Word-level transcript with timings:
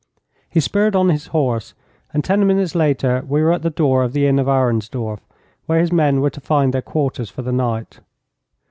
He 0.49 0.59
spurred 0.59 0.95
on 0.95 1.09
his 1.09 1.27
horse, 1.27 1.75
and 2.11 2.23
ten 2.23 2.47
minutes 2.47 2.73
later 2.73 3.23
we 3.27 3.43
were 3.43 3.53
at 3.53 3.61
the 3.61 3.69
door 3.69 4.01
of 4.03 4.13
the 4.13 4.25
inn 4.25 4.39
of 4.39 4.47
Arensdorf, 4.47 5.19
where 5.67 5.79
his 5.79 5.91
men 5.91 6.21
were 6.21 6.31
to 6.31 6.41
find 6.41 6.73
their 6.73 6.81
quarters 6.81 7.29
for 7.29 7.43
the 7.43 7.51
night. 7.51 7.99